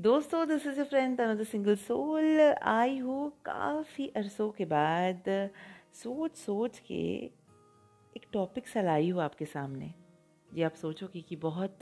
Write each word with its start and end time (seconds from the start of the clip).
दोस्तों 0.00 0.46
this 0.48 0.66
is 0.66 0.78
a 0.80 0.84
friend 0.84 1.20
another 1.20 1.44
single 1.44 1.74
soul 1.76 2.40
I 2.64 2.98
हो 2.98 3.14
काफ़ी 3.44 4.06
अरसों 4.16 4.48
के 4.50 4.64
बाद 4.64 5.24
सोच 5.94 6.36
सोच 6.36 6.78
के 6.78 7.00
एक 8.16 8.26
टॉपिक 8.32 8.68
सा 8.68 8.82
लाई 8.82 9.10
हूँ 9.10 9.20
आपके 9.22 9.44
सामने। 9.44 9.92
ये 10.50 10.64
आप 10.64 10.74
सोचोगे 10.74 11.20
कि 11.20 11.36
बहुत 11.36 11.78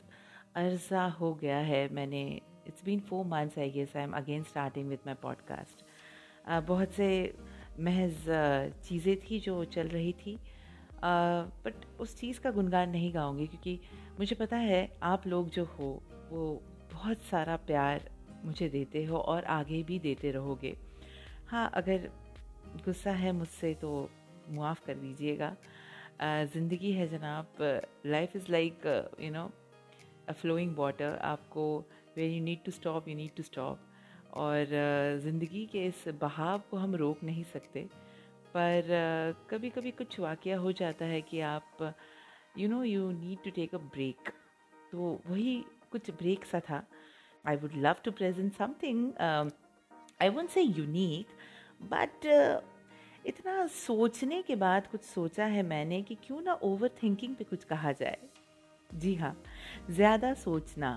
अर्जा 0.57 1.05
हो 1.21 1.33
गया 1.35 1.59
है 1.59 1.83
मैंने। 1.95 2.23
It's 2.67 2.85
been 2.85 3.01
four 3.01 3.25
months 3.25 3.59
I 3.59 3.71
guess 3.71 3.97
I 3.97 4.03
am 4.03 4.13
again 4.13 4.43
starting 4.43 4.89
with 4.89 5.07
my 5.07 5.15
podcast 5.23 5.85
बहुत 6.69 6.93
से 6.93 7.11
महज 7.81 8.25
चीज़ें 8.89 9.17
थी 9.21 9.39
जो 9.41 9.65
चल 9.77 9.89
रही 9.89 10.13
थी। 10.25 10.37
बट 11.05 11.87
उस 12.01 12.17
चीज़ 12.21 12.41
का 12.41 12.51
गुनगान 12.51 12.91
नहीं 12.91 13.13
गाऊँगी 13.15 13.47
क्योंकि 13.47 13.79
मुझे 14.19 14.37
पता 14.37 14.57
है 14.57 14.83
आप 15.03 15.27
लोग 15.27 15.51
जो 15.51 15.65
हो, 15.65 15.91
वो 16.31 16.63
बहुत 16.93 17.23
सारा 17.23 17.57
प्यार 17.67 18.09
मुझे 18.45 18.69
देते 18.69 19.05
हो 19.05 19.19
और 19.19 19.45
आगे 19.53 19.83
भी 19.83 19.99
देते 19.99 20.31
रहोगे। 20.31 20.77
हाँ 21.49 21.71
अगर 21.75 22.09
गुस्सा 22.85 23.11
है 23.13 23.33
मुझसे 23.33 23.73
तो 23.75 24.09
मुआफ़ 24.51 24.85
कर 24.87 24.95
दीजिएगा। 24.95 25.55
ज़िंदगी 26.23 26.93
है 26.93 27.09
जनाब। 27.09 27.57
Life 28.07 28.37
is 28.37 28.51
like 28.51 28.87
you 29.21 29.31
know 29.33 29.51
a 30.29 30.33
flowing 30.33 30.77
water 30.77 31.19
आपको 31.25 31.65
वे 32.17 32.27
you 32.27 32.43
need 32.45 32.65
to 32.65 32.71
stop 32.71 33.09
you 33.09 33.15
need 33.17 33.35
to 33.37 33.43
stop 33.43 33.81
और 34.37 34.67
ज़िंदगी 35.23 35.65
के 35.67 35.85
इस 35.87 36.05
बहाव 36.21 36.63
को 36.71 36.77
हम 36.77 36.95
रोक 36.97 37.23
नहीं 37.25 37.45
सकते। 37.53 37.89
पर 38.55 39.37
कभी 39.51 39.71
कभी 39.71 39.91
कुछ 39.93 40.19
वाक़ 40.21 40.49
हो 40.61 40.73
जाता 40.73 41.05
है 41.05 41.21
कि 41.23 41.41
आप 41.47 41.95
you 42.59 42.69
know 42.69 42.83
you 42.85 43.11
need 43.13 43.43
to 43.45 43.51
take 43.51 43.75
a 43.75 43.79
break 43.79 44.31
तो 44.93 45.21
वही 45.27 45.57
कुछ 45.93 46.11
ब्रेक 46.13 46.45
सा 46.45 46.61
था। 46.61 46.83
I 47.45 47.57
would 47.57 47.73
love 47.77 47.97
to 48.05 48.11
present 48.13 48.53
something 48.53 49.13
I 50.21 50.29
won't 50.29 50.49
say 50.51 50.63
unique 50.63 51.27
but 51.85 52.27
इतना 53.27 53.67
सोचने 53.67 54.41
के 54.43 54.57
बाद 54.57 54.87
कुछ 54.87 55.03
सोचा 55.03 55.45
है 55.47 55.63
मैंने 55.63 56.01
कि 56.03 56.15
क्यों 56.25 56.41
ना 56.43 56.53
ओवर 56.63 56.91
थिंकिंग 57.03 57.35
पे 57.37 57.45
कुछ 57.45 57.65
कहा 57.65 57.93
जाए। 57.93 58.19
जी 58.91 59.15
हाँ 59.15 59.37
ज़्यादा 59.91 60.33
सोचना 60.35 60.91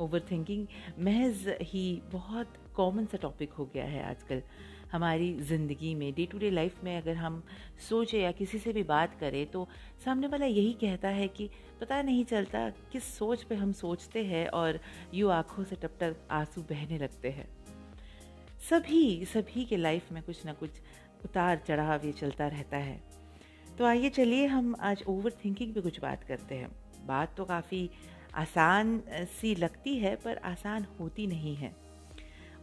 ओवर 0.00 0.20
थिंकिंग 0.30 0.66
महज 0.98 1.46
ही 1.62 2.02
बहुत 2.12 2.54
कॉमन 2.76 3.06
सा 3.06 3.18
टॉपिक 3.18 3.52
हो 3.52 3.64
गया 3.74 3.84
है 3.84 4.02
आजकल। 4.04 4.42
हमारी 4.92 5.32
ज़िंदगी 5.40 5.94
में 5.94 6.12
डे 6.14 6.26
टू 6.26 6.38
डे 6.38 6.50
लाइफ 6.50 6.82
में 6.84 6.96
अगर 6.96 7.16
हम 7.16 7.42
सोचें 7.88 8.18
या 8.20 8.30
किसी 8.32 8.58
से 8.58 8.72
भी 8.72 8.82
बात 8.82 9.18
करें 9.20 9.46
तो 9.46 9.66
सामने 10.04 10.26
वाला 10.26 10.46
यही 10.46 10.72
कहता 10.72 11.08
है 11.08 11.28
कि 11.28 11.48
पता 11.80 12.00
नहीं 12.02 12.24
चलता 12.24 12.68
किस 12.92 13.04
सोच 13.18 13.42
पे 13.42 13.54
हम 13.54 13.72
सोचते 13.72 14.24
हैं 14.24 14.46
और 14.48 14.80
यूँ 15.14 15.32
आँखों 15.32 15.64
से 15.64 15.76
टप 15.76 15.98
टप 16.00 16.28
आँसू 16.30 16.62
बहने 16.62 16.98
लगते 16.98 17.30
हैं। 17.30 17.48
सभी 18.70 19.24
सभी 19.24 19.64
के 19.64 19.76
लाइफ 19.76 20.12
में 20.12 20.22
कुछ 20.22 20.44
ना 20.46 20.52
कुछ 20.52 20.70
उतार 21.24 21.62
चढ़ाव 21.66 22.06
ये 22.06 22.12
चलता 22.12 22.48
रहता 22.48 22.76
है। 22.76 23.00
तो 23.78 23.84
आइए 23.84 24.10
चलिए 24.10 24.46
हम 24.46 24.74
आज 24.80 25.02
ओवर 25.08 25.32
थिंकिंग 25.44 25.74
पे 25.74 25.80
कुछ 25.80 26.00
बात 26.00 26.24
करते 26.24 26.54
हैं। 26.54 26.70
बात 27.06 27.34
तो 27.36 27.44
काफ़ी 27.44 27.90
आसान 28.34 29.00
सी 29.08 29.54
लगती 29.54 29.94
है, 29.98 30.14
पर 30.16 30.36
आसान 30.36 30.86
होती 31.00 31.26
नहीं 31.26 31.54
है। 31.56 31.74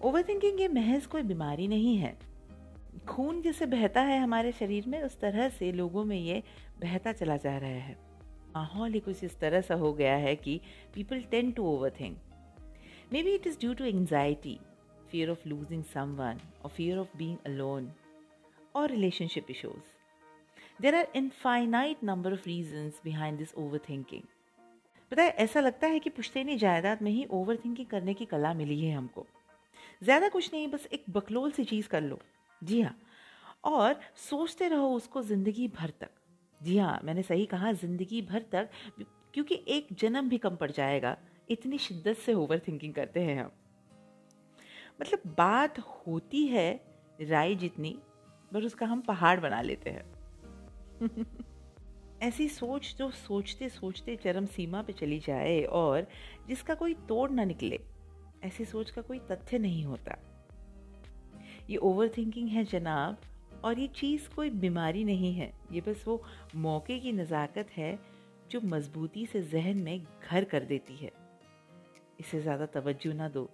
ओवर 0.03 0.23
थिंकिंग 0.29 0.59
ये 0.61 0.67
महज 0.67 1.05
कोई 1.05 1.23
बीमारी 1.23 1.67
नहीं 1.67 1.97
है 1.97 2.17
खून 3.07 3.41
जैसे 3.41 3.65
बहता 3.65 4.01
है 4.01 4.19
हमारे 4.19 4.51
शरीर 4.51 4.87
में 4.87 5.01
उस 5.03 5.19
तरह 5.19 5.49
से 5.49 5.71
लोगों 5.71 6.03
में 6.05 6.17
ये 6.17 6.43
बहता 6.81 7.11
चला 7.13 7.37
जा 7.37 7.57
रहा 7.57 7.69
है 7.69 7.97
माहौल 8.55 8.93
ही 8.93 8.99
कुछ 8.99 9.23
इस 9.23 9.39
तरह 9.39 9.61
सा 9.61 9.75
हो 9.75 9.93
गया 9.93 10.15
है 10.15 10.35
कि 10.35 10.59
people 10.95 11.21
tend 11.31 11.51
to 11.51 11.65
over 11.65 11.91
think 11.99 12.17
maybe 13.23 13.33
it 13.35 13.47
is 13.47 13.59
due 13.59 13.73
to 13.73 13.85
anxiety 13.85 14.59
fear 15.11 15.27
fear 15.27 15.31
of 15.31 15.43
losing 15.45 15.83
someone, 15.85 16.39
or 16.63 16.69
fear 16.69 16.99
of 16.99 17.11
being 17.17 17.37
alone, 17.45 17.91
or 18.75 18.87
relationship 18.87 19.49
issues. 19.49 19.91
There 20.79 20.95
are 20.95 21.07
infinite 21.13 22.01
number 22.01 22.31
of 22.31 22.45
reasons 22.45 22.95
behind 23.03 23.39
this 23.39 23.53
overthinking. 23.55 24.25
पता 25.11 25.23
है 25.23 25.29
ऐसा 25.39 25.59
लगता 25.59 25.87
है 25.87 25.99
कि 25.99 26.09
पुश्तैनी 26.09 26.57
जायदाद 26.57 27.01
में 27.01 27.11
ही 27.11 27.25
over 27.31 27.57
thinking 27.65 27.87
करने 27.87 28.13
की 28.13 28.25
कला 28.25 28.53
मिली 28.53 28.79
है 28.81 28.95
हमको 28.95 29.25
ज़्यादा 30.03 30.29
कुछ 30.29 30.53
नहीं, 30.53 30.67
बस 30.67 30.87
एक 30.93 31.05
बकलोल 31.09 31.51
सी 31.51 31.63
चीज़ 31.63 31.87
कर 31.87 32.01
लो। 32.01 32.19
जी 32.63 32.81
हाँ। 32.81 32.99
और 33.63 33.99
सोचते 34.29 34.67
रहो 34.67 34.93
उसको 34.93 35.21
ज़िंदगी 35.21 35.67
भर 35.67 35.89
तक। 35.89 36.09
जी 36.63 36.77
हाँ 36.77 36.99
मैंने 37.03 37.23
सही 37.23 37.45
कहा, 37.45 37.71
ज़िंदगी 37.71 38.21
भर 38.21 38.41
तक, 38.51 38.69
क्योंकि 39.33 39.63
एक 39.67 39.87
जन्म 39.91 40.29
भी 40.29 40.37
कम 40.37 40.55
पड़ 40.55 40.71
जाएगा। 40.71 41.17
इतनी 41.49 41.77
शिद्दत 41.77 42.17
से 42.17 42.33
ओवर 42.33 42.59
थिंकिंग 42.59 42.93
करते 42.93 43.19
हैं 43.19 43.43
हम। 43.43 43.51
मतलब 45.01 45.33
बात 45.37 45.79
होती 45.79 46.47
है 46.47 46.85
राय 47.21 47.55
जितनी 47.55 47.99
बस 48.53 48.63
उसका 48.63 48.85
हम 48.85 49.01
पहाड़ 49.01 49.39
बना 49.39 49.61
लेते 49.61 49.89
हैं। 49.89 50.05
ऐसी 52.23 52.49
सोच 52.49 52.95
जो 52.97 53.11
सोचते 53.11 53.69
सोचते 53.69 54.15
चरम 54.15 54.45
सीमा 54.45 54.81
पे 54.81 54.93
चली 54.93 55.19
जाए 55.19 55.63
और 55.63 56.07
जिसका 56.47 56.73
कोई 56.73 56.93
तोड़ 56.93 57.31
ना 57.31 57.43
निकले। 57.43 57.79
ऐसी 58.45 58.65
सोच 58.65 58.89
का 58.91 59.01
कोई 59.01 59.19
तथ्य 59.31 59.57
नहीं 59.57 59.83
होता। 59.85 60.17
ये 61.69 61.77
ओवर 61.79 62.09
थिंकिंग 62.17 62.49
है 62.49 62.63
जनाब 62.63 63.21
और 63.63 63.79
ये 63.79 63.87
चीज़ 63.95 64.27
कोई 64.35 64.49
बीमारी 64.61 65.03
नहीं 65.03 65.33
है। 65.33 65.51
ये 65.71 65.81
बस 65.81 66.03
वो 66.07 66.21
मौके 66.57 66.99
की 66.99 67.11
नज़ाकत 67.11 67.67
है 67.77 67.97
जो 68.51 68.61
मजबूती 68.63 69.25
से 69.25 69.41
जहन 69.43 69.77
में 69.77 69.99
घर 69.99 70.43
कर 70.43 70.63
देती 70.63 70.95
है। 70.95 71.11
इसे 72.19 72.41
ज़्यादा 72.41 72.65
तवज्जो 72.73 73.13
ना 73.13 73.29
दो 73.29 73.49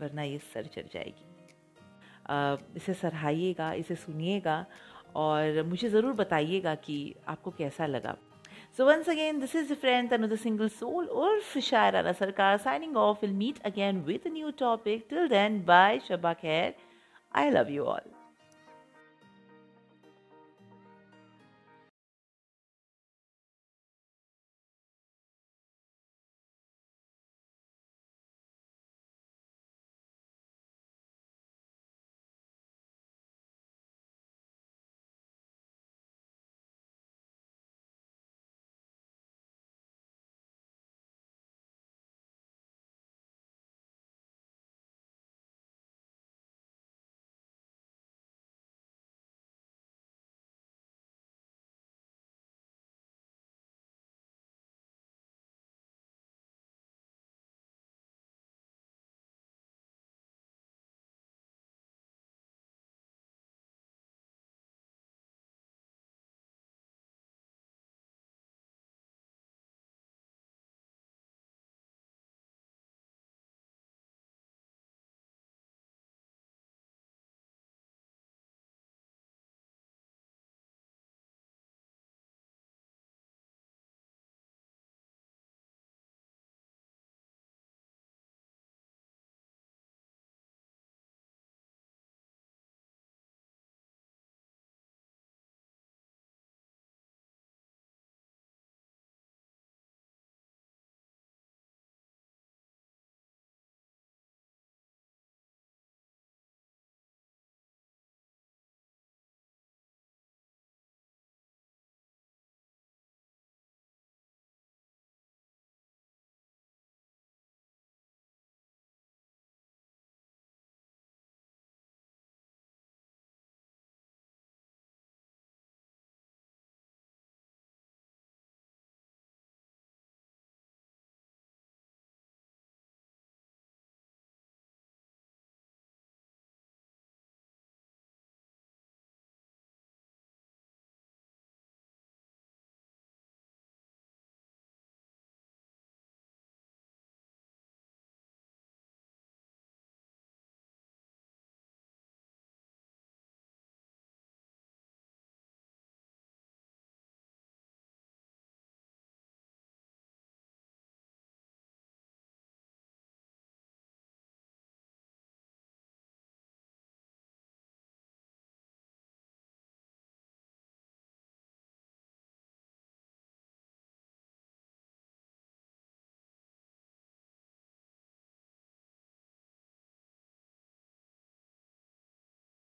वरना 0.00 0.22
ये 0.22 0.38
सर 0.54 0.66
चढ़ 0.66 0.86
जाएगी। 0.94 1.30
आ, 2.26 2.56
इसे 2.76 2.94
सराहिएगा 2.94 3.72
इसे 3.74 3.94
सुनिएगा 3.96 4.64
और 5.16 5.62
मुझे 5.62 5.88
ज़रूर 5.88 6.12
बताइएगा 6.14 6.74
कि 6.76 7.14
आपको 7.28 7.50
कैसा 7.50 7.86
लगा। 7.86 8.16
So 8.74 8.86
once 8.86 9.06
again, 9.06 9.38
this 9.38 9.54
is 9.54 9.68
your 9.68 9.76
friend 9.76 10.10
another 10.12 10.38
single 10.38 10.70
soul 10.70 11.06
or 11.10 11.40
Shairana 11.40 12.16
Sarkar 12.16 12.58
signing 12.58 12.96
off. 12.96 13.20
We'll 13.20 13.32
meet 13.32 13.60
again 13.66 14.02
with 14.06 14.24
a 14.24 14.30
new 14.30 14.50
topic. 14.50 15.10
Till 15.10 15.28
then, 15.28 15.60
bye, 15.60 16.00
Shabak 16.08 16.40
Khair. 16.40 16.74
I 17.32 17.50
love 17.50 17.68
you 17.68 17.84
all. 17.84 18.21